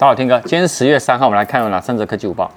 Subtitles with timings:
[0.00, 2.48] 大家好，天哥，今天是十月三号，我们来看有哪三则科技午报。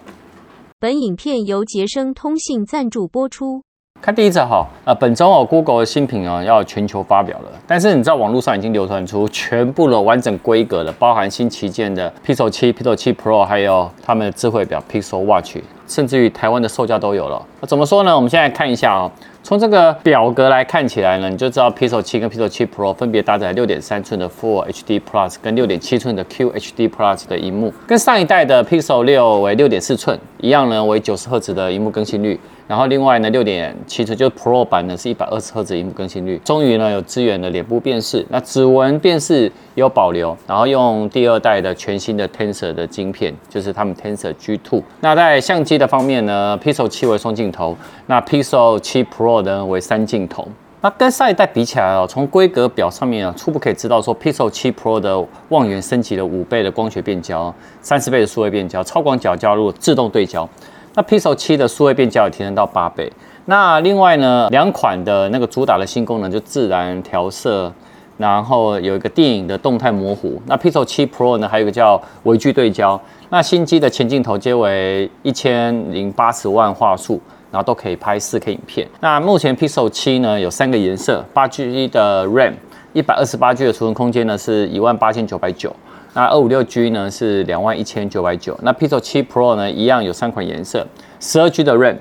[0.80, 3.64] 本影片由杰生通信赞助播出。
[4.00, 17.44] 看第一则哈，呃，本周哦，Google 的新品哦要全球发表了，但是你知道网络上已经流传出全部的完整规格了，包含新旗舰的 Pixel 7、Pixel 7 Pro，还有他们的智慧表 Pixel Watch，甚至于台湾的售价都有了。
[17.59, 18.16] 那怎么说呢？
[18.16, 19.12] 我们现在看一下哦。
[19.44, 32.39] 从这个表格来看起来呢，你就知道 Pixel 7跟 Pixel 7 Pro 分别搭载六点三寸的 Full HD Plus 跟六点七寸的 QHD Plus 的荧幕，跟上一代的 Pixel 六为六点四寸一样呢，为九十赫兹的荧幕更新率。
[32.67, 36.39] 然后另外呢，六点七寸就是 Pro 版呢是一百二十赫兹荧幕更新率。
[36.45, 40.38] 终于呢有支援了脸部辨识，那指纹辨识有保留。
[40.47, 44.81] 然后用第二代的全新的 Tensor 的晶片，就是他们 Tensor G2。
[45.02, 50.48] 那在相机的方面呢，Pixel 7为双镜头，那 Pixel 7 Pro 呢为三镜头。
[50.84, 57.53] 那跟上一代比起来哦，从规格表上面啊，初步可以知道说，Pixel 7 Pro 的望远升级了五倍的光学变焦，
[57.84, 60.49] 三十倍的数位变焦，超广角加入自动对焦。
[60.95, 63.14] 那 Pixel 7的数位变焦也提升到八倍。
[63.45, 67.72] 那另外呢，两款的那个主打的新功能就自然调色，
[68.17, 70.42] 然后有一个电影的动态模糊。
[70.48, 73.00] 那 Pixel 7 Pro 呢，还有一个叫微距对焦。
[73.30, 78.88] 那新机的前镜头皆为一千零八十万画素，然后都可以拍四 K 影片。
[79.02, 82.53] 那目前 Pixel 7呢有三个颜色，八 G 的 RAM，
[82.93, 85.75] 一百二十八 G 的储存空间呢是一万八千九百九。
[86.13, 90.85] 那二五六 G 呢是两万一千九百九，那 Pixel 7 Pro 呢一样有三款颜色，
[91.21, 91.95] 十二 G 的 RAM，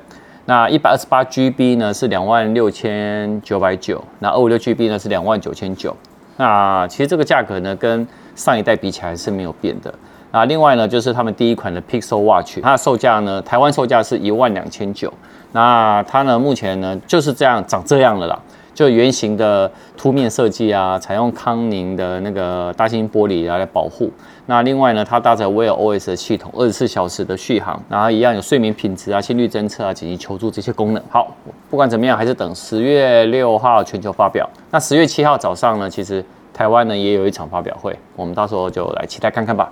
[0.46, 5.96] 那一百二十八 GB 呢是两万六千九百九，那二五六 GB 呢是两万九千九，
[6.36, 8.04] 那其实这个价格呢跟
[8.34, 9.94] 上一代比起来是没有变的。
[10.32, 15.12] 那另外呢就是他们第一款的 Pixel Watch，它的售价呢台湾售价是一万两千九，
[15.52, 18.38] 那它呢目前呢就是这样长这样了啦。
[18.72, 24.10] 就圆形的凸面设计啊，采用康宁的那个大猩猩玻璃来保护。
[24.46, 31.02] 那另外呢，它搭载 Wear OS 系统，二十四小时的续航，然后一样有睡眠品质啊、心率侦测啊、紧急求助这些功能。
[31.10, 31.36] 好，
[31.68, 34.48] 不管怎么样，还是等十月六号全球发表。
[34.70, 36.24] 那十月七号早上呢，其实
[36.54, 39.70] 台湾呢也有一场发表会，我们到时候就来期待看看吧。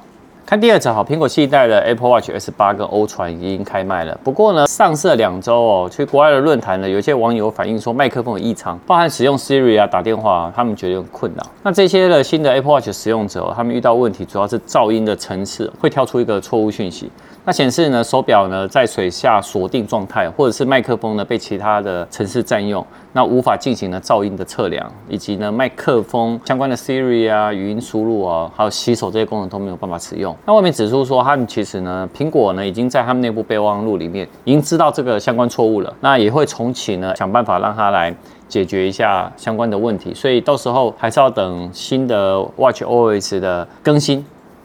[0.49, 4.19] 看第二则好，苹果新一代的 Apple Watch S 八跟欧版已经开卖了。
[4.25, 11.43] 不过呢，上市两周哦，去国外的论坛呢，有些网友反映说麦克风有异常，包含使用 Siri 啊、打电话啊，他们觉得有困扰。
[11.63, 17.11] 那这些的新的 Apple Watch 使用者，他们遇到问题主要是噪音的层次会跳出一个错误讯息。
[17.49, 30.37] 那显示呢，手表呢在水下锁定状态，或者是麦克风呢被其他的程式占用，那无法进行呢噪音的测量，以及呢麦克风相关的 Siri 啊、语音输入啊，还有洗手这些功能都没有办法使用。
[30.45, 38.15] 那外面指出说，他们其实呢，苹果呢已经在他们内部备忘录里面已经知道这个相关错误了，那也会重启呢，想办法让它来
[38.47, 40.13] 解决一下相关的问题。
[40.13, 44.23] 所以到时候还是要等新的 Watch OS 的更新，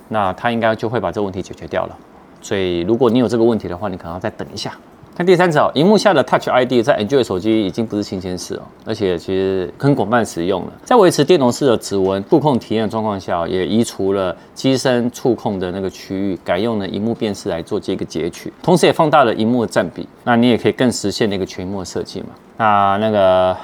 [0.10, 1.98] 那它应该就会把这个问题解决掉了。
[2.44, 4.72] 所以，如果你有这个问题的话，你可能要再等一下。
[5.16, 10.74] 看第三则，荧幕下的 Touch ID 在 Android 手机已经不是新鲜事哦，而且其实很广泛使用了。
[10.84, 20.08] 在维持电容式的指纹触控体验的状况下，也移除了机身触控的那个区域，改用了荧幕辨识来做这个截取，同时也放大了荧幕的占比。
[20.24, 22.28] 那你也可以更实现那个全幕设计嘛。
[22.58, 23.56] 那那个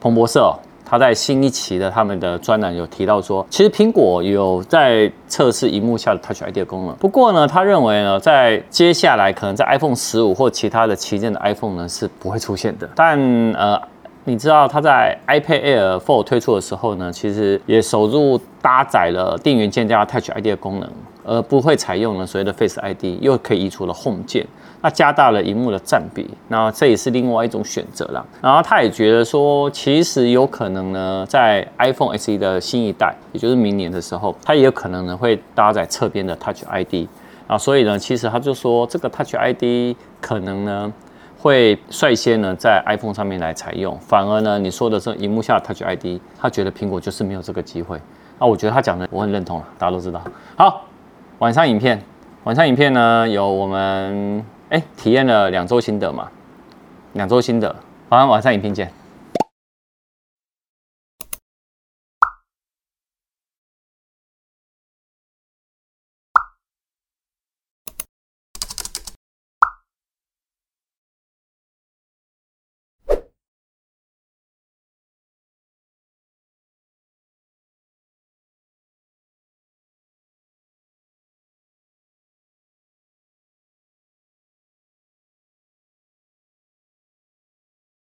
[0.00, 0.58] 彭博社哦。
[0.88, 6.96] 他在新一期的他们的专栏有提到说，其实苹果有在测试荧幕下的 Touch ID 的功能。
[6.96, 12.88] 不过呢，他认为呢，在接下来可能在 iPhone 十五或其他的旗舰的 iPhone 呢是不会出现的。
[12.94, 13.18] 但
[13.52, 13.78] 呃，
[14.24, 20.90] 你知道他在 iPad Air 4推出的时候呢，其实也首度搭载了电源键加 Touch ID 的功能，
[21.28, 24.46] 而不会采用了所谓的 Face ID，又可以移除了 Home 键。
[24.80, 28.24] 那加大了荧幕的占比，那这也是另外一种选择啦。
[28.40, 37.08] 然后他也觉得说，其实有可能呢，在 iPhone SE 的新一代，也就是明年的时候，它也有可能呢会搭载侧边的 Touch ID
[37.48, 37.58] 啊。
[37.58, 40.92] 所以呢，其实他就说，这个 Touch ID 可能呢
[41.40, 48.00] 会率先呢在 iPhone 上面来采用，反而呢你说的这荧幕下的 Touch ID，他觉得苹果就是没有这个机会。
[48.38, 50.22] 那我觉得他讲的我很认同了，大家都知道。
[50.56, 50.84] 好，
[51.38, 52.02] 晚上影片，
[52.44, 54.44] 晚上影片呢有我们。
[54.70, 56.28] 哎，体验了两周心得嘛，
[57.14, 57.74] 两周心得，
[58.10, 58.92] 晚上晚上影片见。